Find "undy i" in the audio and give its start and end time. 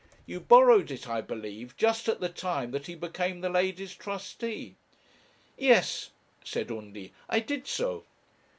6.71-7.39